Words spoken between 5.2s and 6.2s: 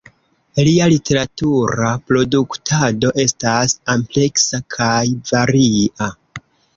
varia.